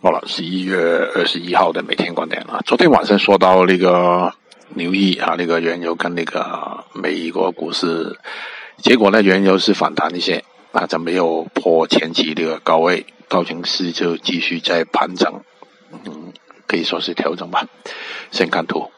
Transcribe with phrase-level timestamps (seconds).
[0.00, 0.76] 好了十一月
[1.14, 4.32] 二十一号的每天观点啊昨天晚上说到那个
[4.74, 8.16] 留意啊那个原油跟那个美国股市
[8.76, 15.42] 结果呢原油是反弹一些啊就没有破前期这个高位道琼斯就继续在盘整
[15.90, 16.32] 嗯
[16.68, 17.66] 可以说是调整吧。
[18.30, 18.90] 先看图。